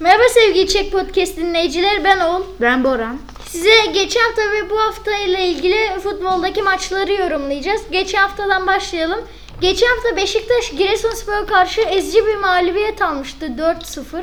[0.00, 2.42] Merhaba sevgili Çek Podcast dinleyicileri ben Oğul.
[2.60, 3.18] Ben Boran.
[3.48, 7.80] Size geçen hafta ve bu hafta ile ilgili futboldaki maçları yorumlayacağız.
[7.90, 9.20] Geçen haftadan başlayalım.
[9.60, 14.22] Geçen hafta Beşiktaş Giresunspor'a karşı ezici bir mağlubiyet almıştı 4-0.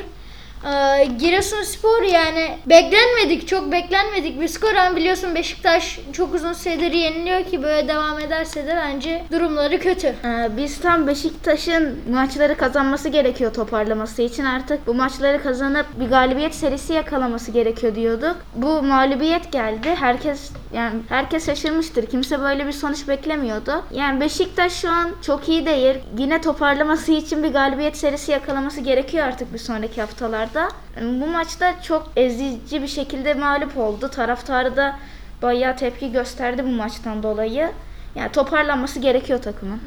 [0.66, 7.44] Ee, Giresunspor yani beklenmedik, çok beklenmedik bir skor ama biliyorsun Beşiktaş çok uzun süredir yeniliyor
[7.44, 10.06] ki böyle devam ederse de bence durumları kötü.
[10.06, 14.44] Ee, biz tam Beşiktaş'ın maçları kazanması gerekiyor toparlaması için.
[14.44, 18.36] Artık bu maçları kazanıp bir galibiyet serisi yakalaması gerekiyor diyorduk.
[18.54, 19.94] Bu mağlubiyet geldi.
[20.00, 22.06] Herkes yani herkes şaşırmıştır.
[22.06, 23.84] Kimse böyle bir sonuç beklemiyordu.
[23.92, 25.94] Yani Beşiktaş şu an çok iyi değil.
[26.18, 30.53] Yine toparlaması için bir galibiyet serisi yakalaması gerekiyor artık bir sonraki haftalarda.
[31.02, 34.08] Bu maçta çok ezici bir şekilde mağlup oldu.
[34.08, 34.98] Taraftarı da
[35.42, 37.70] bayağı tepki gösterdi bu maçtan dolayı.
[38.14, 39.80] Yani toparlanması gerekiyor takımın.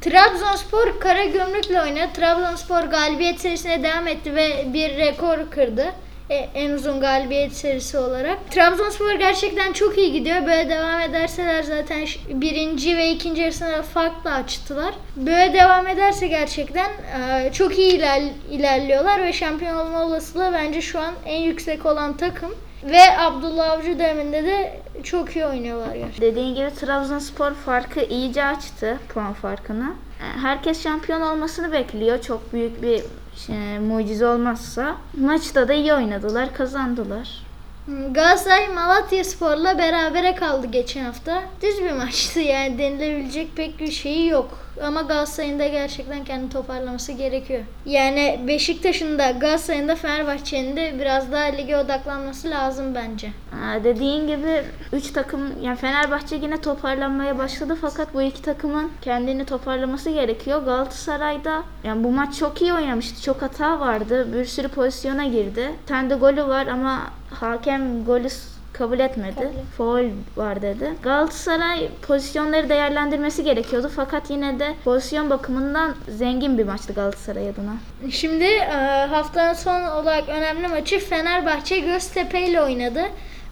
[0.00, 2.12] Trabzonspor Karagümrük'le oynadı.
[2.14, 5.86] Trabzonspor galibiyet serisine devam etti ve bir rekor kırdı.
[6.30, 8.50] E, en uzun galibiyet serisi olarak.
[8.50, 10.46] Trabzonspor gerçekten çok iyi gidiyor.
[10.46, 14.94] Böyle devam ederseler zaten birinci ve ikinci yarısına farklı açtılar.
[15.16, 21.00] Böyle devam ederse gerçekten e, çok iyi iler- ilerliyorlar ve şampiyon olma olasılığı bence şu
[21.00, 22.54] an en yüksek olan takım.
[22.84, 26.30] Ve Abdullah Avcı döneminde de çok iyi oynuyorlar gerçekten.
[26.30, 29.92] Dediğin gibi Trabzonspor farkı iyice açtı puan farkını.
[30.20, 32.20] E, Herkes şampiyon olmasını bekliyor.
[32.22, 33.02] Çok büyük bir
[33.46, 34.96] şey, mucize olmazsa.
[35.20, 37.49] Maçta da iyi oynadılar, kazandılar.
[37.90, 41.42] Galatasaray Malatya Spor'la berabere kaldı geçen hafta.
[41.62, 44.58] Düz bir maçtı yani denilebilecek pek bir şeyi yok.
[44.82, 47.60] Ama Galatasaray'ın da gerçekten kendini toparlaması gerekiyor.
[47.86, 53.26] Yani Beşiktaş'ın da Galatasaray'ın da Fenerbahçe'nin de biraz daha lige odaklanması lazım bence.
[53.26, 59.44] E, Dediğin gibi 3 takım yani Fenerbahçe yine toparlanmaya başladı fakat bu iki takımın kendini
[59.44, 60.62] toparlaması gerekiyor.
[60.62, 63.22] Galatasaray'da yani bu maç çok iyi oynamıştı.
[63.22, 64.32] Çok hata vardı.
[64.38, 65.70] Bir sürü pozisyona girdi.
[65.82, 68.28] Bir tane de golü var ama hakem golü
[68.72, 69.34] kabul etmedi.
[69.34, 69.50] Kabul.
[69.76, 70.90] Foul var dedi.
[71.02, 77.74] Galatasaray pozisyonları değerlendirmesi gerekiyordu fakat yine de pozisyon bakımından zengin bir maçtı Galatasaray adına.
[78.10, 83.02] Şimdi e, haftanın son olarak önemli maçı Fenerbahçe Göztepe ile oynadı.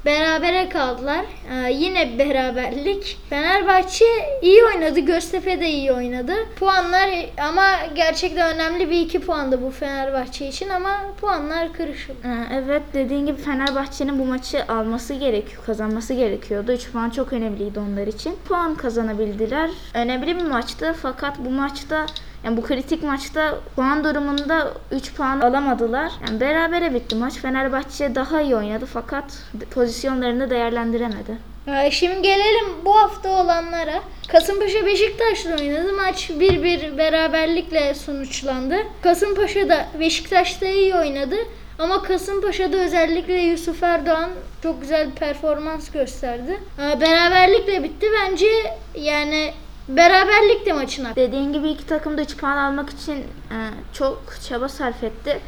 [0.04, 1.24] Berabere kaldılar.
[1.54, 3.18] E, yine beraberlik.
[3.30, 4.04] Fenerbahçe
[4.42, 5.00] iyi oynadı.
[5.00, 6.32] Göztepe de iyi oynadı.
[6.58, 7.10] Puanlar
[7.48, 12.10] ama gerçekten önemli bir iki puandı bu Fenerbahçe için ama puanlar kırışık.
[12.10, 16.72] Ee, Evet dediğin gibi Fenerbahçe'nin bu maçı alması gerekiyor, kazanması gerekiyordu.
[16.72, 18.36] 3 puan çok önemliydi onlar için.
[18.48, 19.70] Puan kazanabildiler.
[19.94, 22.06] Önemli bir maçtı fakat bu maçta
[22.44, 26.12] yani bu kritik maçta puan durumunda 3 puan alamadılar.
[26.28, 27.34] Yani berabere bitti maç.
[27.34, 29.24] Fenerbahçe daha iyi oynadı fakat
[29.70, 31.48] pozisyonlarını değerlendiremedi.
[31.90, 34.00] Şimdi gelelim bu hafta olanlara.
[34.28, 35.92] Kasımpaşa Beşiktaş'la oynadı.
[35.92, 38.76] Maç 1-1 beraberlikle sonuçlandı.
[39.02, 41.36] Kasımpaşa da Beşiktaş'ta iyi oynadı.
[41.78, 44.30] Ama Kasımpaşa'da özellikle Yusuf Erdoğan
[44.62, 46.60] çok güzel bir performans gösterdi.
[47.00, 48.06] Beraberlikle bitti.
[48.22, 48.46] Bence
[48.94, 49.52] yani
[49.88, 51.16] beraberlik de maçın hakkı.
[51.16, 53.58] Dediğin gibi iki takım da 3 puan almak için e,
[53.92, 55.40] çok çaba sarf etti.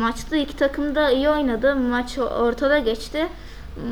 [0.00, 1.76] Maçta iki takım da iyi oynadı.
[1.76, 3.26] Maç ortada geçti.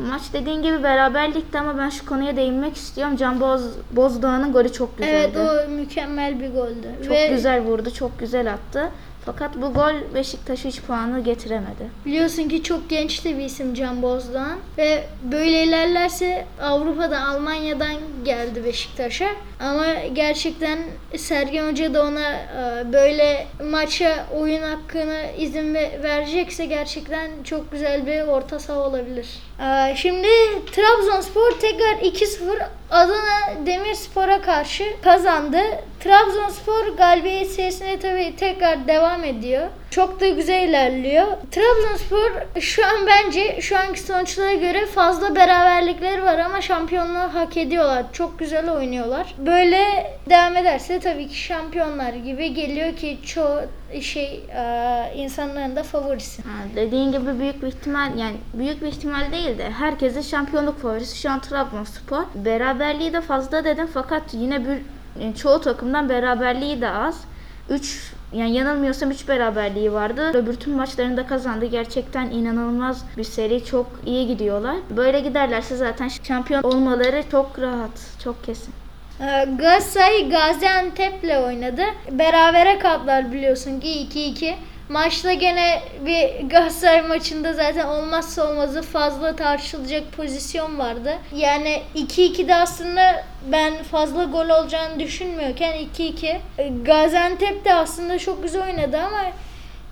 [0.09, 3.17] Maç dediğin gibi beraberlikti ama ben şu konuya değinmek istiyorum.
[3.17, 5.31] Can Boz, Bozdoğan'ın golü çok güzeldi.
[5.35, 6.89] Evet o mükemmel bir goldü.
[7.07, 8.91] çok güzel vurdu, çok güzel attı.
[9.27, 11.91] Fakat bu gol Beşiktaş'a 3 puanı getiremedi.
[12.07, 17.95] Biliyorsun ki çok genç de bir isim Can Bozdoğan ve böyle ilerlerse Avrupa'da Almanya'dan
[18.25, 19.29] geldi Beşiktaş'a
[19.61, 20.79] ama gerçekten
[21.17, 28.07] Sergen Hoca da ona e, böyle maça oyun hakkını izin ve- verecekse gerçekten çok güzel
[28.07, 29.27] bir orta saha olabilir.
[29.63, 30.29] E, Şimdi
[30.73, 35.59] Trabzonspor tekrar 2-0 Adana Demirspor'a karşı kazandı.
[36.01, 39.67] Trabzonspor galibiyet serisine tabii tekrar devam ediyor.
[39.91, 41.27] Çok da güzel ilerliyor.
[41.51, 42.31] Trabzonspor
[42.61, 48.05] şu an bence şu anki sonuçlara göre fazla beraberlikleri var ama şampiyonluğu hak ediyorlar.
[48.13, 49.35] Çok güzel oynuyorlar.
[49.39, 53.61] Böyle devam ederse tabii ki şampiyonlar gibi geliyor ki çoğu
[54.01, 56.43] şey e, insanların da favorisi.
[56.43, 61.19] Ha, dediğin gibi büyük bir ihtimal yani büyük bir ihtimal değil de herkesin şampiyonluk favorisi
[61.19, 62.23] şu an Trabzonspor.
[62.35, 64.79] Beraberliği de fazla dedim fakat yine bir
[65.23, 67.25] yani çoğu takımdan beraberliği de az.
[67.71, 70.31] 3 yani yanılmıyorsam 3 beraberliği vardı.
[70.35, 71.67] Öbür tüm maçlarını da kazandı.
[71.67, 73.65] Gerçekten inanılmaz bir seri.
[73.65, 74.77] Çok iyi gidiyorlar.
[74.97, 78.19] Böyle giderlerse zaten şampiyon olmaları çok rahat.
[78.25, 78.82] Çok kesin.
[79.23, 81.83] Ee, Galatasaray Gaziantep'le oynadı.
[82.11, 84.55] Berabere kaldılar biliyorsun ki 2-2.
[84.89, 91.13] Maçta gene bir Galatasaray maçında zaten olmazsa olmazı fazla tartışılacak pozisyon vardı.
[91.37, 96.39] Yani 2-2'de aslında ben fazla gol olacağını düşünmüyorken 2-2.
[96.59, 99.23] Ee, Gaziantep de aslında çok güzel oynadı ama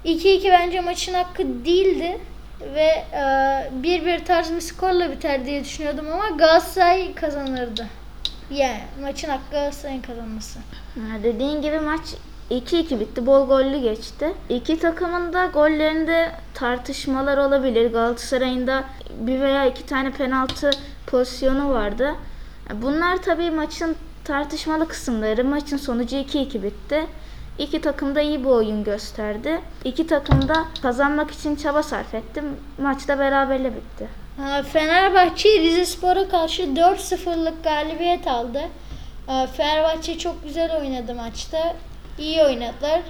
[0.05, 2.19] 2-2 bence maçın hakkı değildi
[2.75, 3.21] ve e,
[3.83, 8.00] 1-1 tarz bir skorla biter diye düşünüyordum ama Galatasaray kazanırdı.
[8.51, 10.59] Yani maçın hakkı Galatasaray'ın kazanması.
[11.23, 12.01] Dediğin gibi maç
[12.51, 13.27] 2-2 bitti.
[13.27, 14.35] Bol gollü geçti.
[14.49, 17.93] İki takımın da gollerinde tartışmalar olabilir.
[17.93, 18.85] Galatasaray'ın da
[19.21, 20.71] bir veya iki tane penaltı
[21.07, 22.15] pozisyonu vardı.
[22.75, 25.45] Bunlar tabii maçın tartışmalı kısımları.
[25.45, 27.07] Maçın sonucu 2-2 bitti.
[27.59, 29.61] İki takım da iyi bir oyun gösterdi.
[29.85, 32.43] İki takım da kazanmak için çaba sarf etti.
[32.79, 34.09] Maç da beraberle bitti.
[34.41, 38.61] Ha, Fenerbahçe Rizespor'a karşı 4-0'lık galibiyet aldı.
[39.27, 41.77] Ha, Fenerbahçe çok güzel oynadı maçta.
[42.19, 43.01] İyi oynadılar.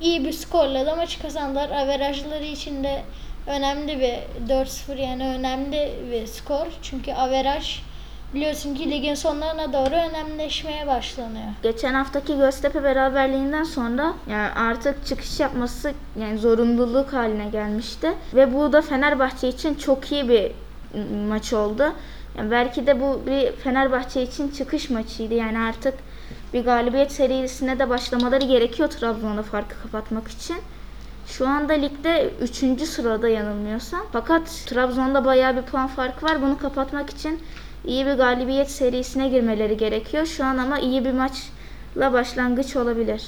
[0.00, 1.70] İyi bir skorla da maçı kazandılar.
[1.70, 3.02] Averajları için de
[3.46, 6.66] önemli bir 4-0 yani önemli bir skor.
[6.82, 7.80] Çünkü averaj
[8.34, 11.46] biliyorsun ki ligin sonlarına doğru önemleşmeye başlanıyor.
[11.62, 18.72] Geçen haftaki Göztepe beraberliğinden sonra yani artık çıkış yapması yani zorunluluk haline gelmişti ve bu
[18.72, 20.52] da Fenerbahçe için çok iyi bir
[20.94, 21.92] m- maç oldu.
[22.38, 25.34] Yani belki de bu bir Fenerbahçe için çıkış maçıydı.
[25.34, 25.94] Yani artık
[26.54, 30.56] bir galibiyet serisine de başlamaları gerekiyor Trabzon'da farkı kapatmak için.
[31.26, 32.82] Şu anda ligde 3.
[32.88, 34.00] sırada yanılmıyorsam.
[34.12, 36.42] Fakat Trabzon'da bayağı bir puan farkı var.
[36.42, 37.40] Bunu kapatmak için
[37.84, 40.26] iyi bir galibiyet serisine girmeleri gerekiyor.
[40.26, 43.24] Şu an ama iyi bir maçla başlangıç olabilir.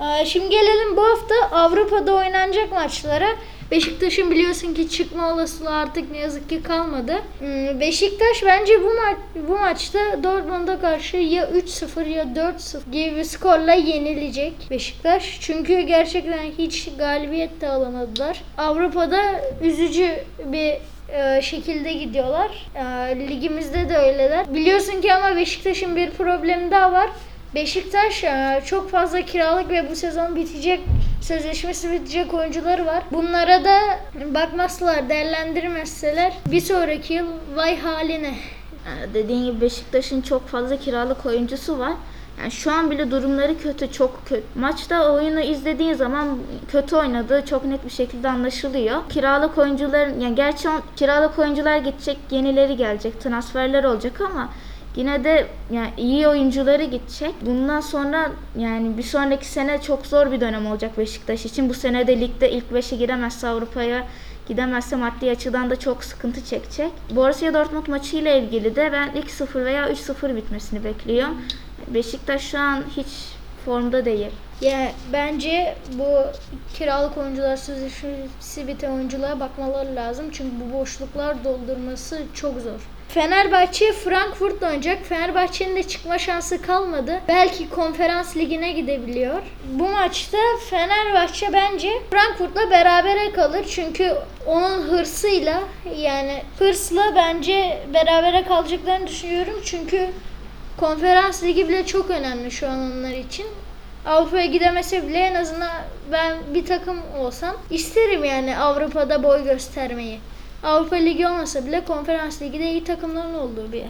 [0.00, 3.28] Ee, Şimdi gelelim bu hafta Avrupa'da oynanacak maçlara.
[3.70, 7.14] Beşiktaş'ın biliyorsun ki çıkma olasılığı artık ne yazık ki kalmadı.
[7.38, 13.24] Hmm, Beşiktaş bence bu ma- bu maçta Dortmund'a karşı ya 3-0 ya 4-0 gibi bir
[13.24, 15.38] skorla yenilecek Beşiktaş.
[15.40, 18.42] Çünkü gerçekten hiç galibiyet de alamadılar.
[18.58, 19.20] Avrupa'da
[19.62, 20.08] üzücü
[20.44, 20.72] bir
[21.14, 22.66] e, şekilde gidiyorlar.
[22.74, 24.54] E, ligimizde de öyleler.
[24.54, 27.10] Biliyorsun ki ama Beşiktaş'ın bir problemi daha var.
[27.54, 30.80] Beşiktaş e, çok fazla kiralık ve bu sezon bitecek
[31.22, 33.02] sözleşmesi bitecek oyuncuları var.
[33.12, 33.78] Bunlara da
[34.34, 38.34] bakmazlar, değerlendirmezseler bir sonraki yıl vay haline.
[38.86, 41.92] Ee, Dediğin gibi Beşiktaş'ın çok fazla kiralık oyuncusu var.
[42.40, 44.42] Yani şu an bile durumları kötü, çok kötü.
[44.54, 46.38] Maçta oyunu izlediğin zaman
[46.72, 48.96] kötü oynadığı çok net bir şekilde anlaşılıyor.
[49.08, 54.48] Kiralık oyuncuların, yani gerçi kiralık oyuncular gidecek, yenileri gelecek, transferler olacak ama
[54.96, 57.34] yine de yani iyi oyuncuları gidecek.
[57.46, 61.68] Bundan sonra yani bir sonraki sene çok zor bir dönem olacak Beşiktaş için.
[61.68, 64.06] Bu sene de ligde ilk 5'e giremezse Avrupa'ya
[64.48, 66.92] gidemezse maddi açıdan da çok sıkıntı çekecek.
[67.10, 71.42] Borussia Dortmund maçıyla ilgili de ben 2-0 veya 3-0 bitmesini bekliyorum.
[71.88, 73.06] Beşiktaş şu an hiç
[73.64, 74.30] formda değil.
[74.60, 76.06] Yani bence bu
[76.74, 80.26] kiralık oyuncular sözleşmesi biten oyunculara bakmaları lazım.
[80.32, 82.99] Çünkü bu boşluklar doldurması çok zor.
[83.14, 85.06] Fenerbahçe Frankfurt'la oynayacak.
[85.06, 87.20] Fenerbahçe'nin de çıkma şansı kalmadı.
[87.28, 89.42] Belki konferans ligine gidebiliyor.
[89.72, 90.38] Bu maçta
[90.70, 93.64] Fenerbahçe bence Frankfurt'la berabere kalır.
[93.70, 94.14] Çünkü
[94.46, 95.62] onun hırsıyla
[95.96, 99.60] yani hırsla bence berabere kalacaklarını düşünüyorum.
[99.64, 100.08] Çünkü
[100.76, 103.46] konferans ligi bile çok önemli şu an onlar için.
[104.06, 105.70] Avrupa'ya gidemese bile en azından
[106.12, 110.20] ben bir takım olsam isterim yani Avrupa'da boy göstermeyi.
[110.62, 113.86] Avrupa Ligi olmasa bile konferans ligi de iyi takımların olduğu bir yer.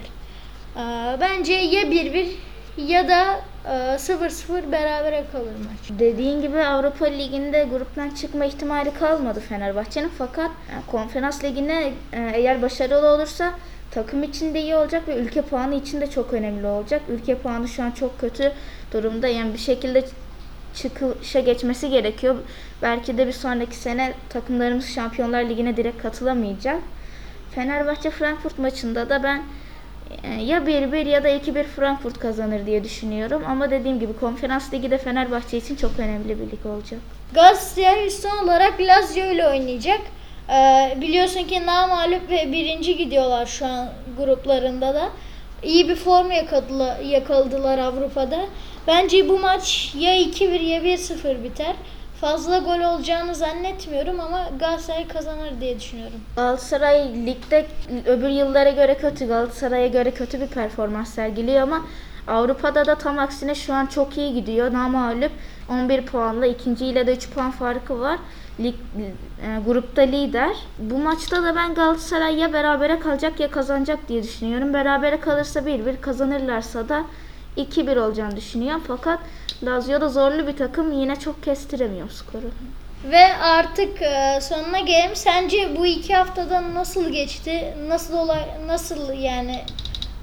[0.75, 2.27] Ee, bence ya 1-1
[2.77, 5.99] ya da e, 0-0 berabere kalır maç.
[5.99, 12.61] Dediğin gibi Avrupa Ligi'nde gruptan çıkma ihtimali kalmadı Fenerbahçe'nin fakat yani konferans ligine e, eğer
[12.61, 13.53] başarılı olursa
[13.91, 17.01] takım için de iyi olacak ve ülke puanı için de çok önemli olacak.
[17.09, 18.51] Ülke puanı şu an çok kötü
[18.93, 19.27] durumda.
[19.27, 20.05] Yani bir şekilde
[20.75, 22.35] çıkışa geçmesi gerekiyor.
[22.81, 26.79] Belki de bir sonraki sene takımlarımız Şampiyonlar Ligi'ne direkt katılamayacak.
[27.55, 29.43] Fenerbahçe Frankfurt maçında da ben
[30.23, 33.43] e, ya 1-1 ya da 2-1 Frankfurt kazanır diye düşünüyorum.
[33.47, 36.99] Ama dediğim gibi konferans ligi de Fenerbahçe için çok önemli bir lig olacak.
[37.33, 40.01] Galatasaray son olarak Lazio ile oynayacak.
[40.49, 45.09] Ee, biliyorsun ki namağlup ve birinci gidiyorlar şu an gruplarında da.
[45.63, 48.39] İyi bir form yakaladılar, yakaladılar Avrupa'da.
[48.87, 51.75] Bence bu maç ya 2-1 ya 1-0 biter.
[52.21, 56.19] Fazla gol olacağını zannetmiyorum ama Galatasaray kazanır diye düşünüyorum.
[56.35, 57.65] Galatasaray ligde
[58.05, 61.85] öbür yıllara göre kötü, Galatasaray'a göre kötü bir performans sergiliyor ama
[62.27, 64.73] Avrupa'da da tam aksine şu an çok iyi gidiyor.
[64.73, 65.31] Namağlup
[65.69, 68.19] 11 puanla ikinciyle de 3 puan farkı var.
[68.59, 70.55] Lig, e, grupta lider.
[70.79, 74.73] Bu maçta da ben Galatasaray ya berabere kalacak ya kazanacak diye düşünüyorum.
[74.73, 77.03] Berabere kalırsa 1-1 kazanırlarsa da
[77.57, 78.83] 2-1 olacağını düşünüyorum.
[78.87, 79.19] Fakat
[79.63, 82.51] Lazio da zorlu bir takım yine çok kestiremiyor skoru.
[83.11, 85.15] Ve artık e, sonuna gelelim.
[85.15, 87.73] Sence bu iki haftada nasıl geçti?
[87.87, 89.61] Nasıl olay nasıl yani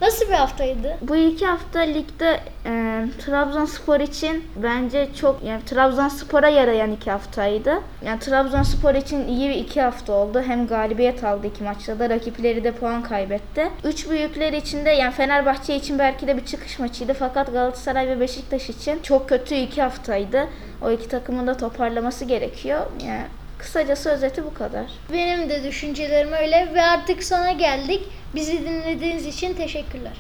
[0.01, 0.97] nasıl bir haftaydı?
[1.03, 7.83] Bu iki hafta ligde e, Trabzonspor için bence çok yani Trabzonspor'a yarayan iki haftaydı.
[8.05, 10.43] Yani Trabzonspor için iyi bir iki hafta oldu.
[10.47, 13.69] Hem galibiyet aldı iki maçta da rakipleri de puan kaybetti.
[13.85, 18.21] Üç büyükler için de yani Fenerbahçe için belki de bir çıkış maçıydı fakat Galatasaray ve
[18.21, 20.49] Beşiktaş için çok kötü iki haftaydı.
[20.83, 22.81] O iki takımın da toparlaması gerekiyor.
[23.07, 23.25] Yani
[23.59, 24.87] kısacası özeti bu kadar.
[25.13, 28.03] Benim de düşüncelerim öyle ve artık sona geldik.
[28.35, 30.13] Bizi dinlediğiniz için teşekkürler.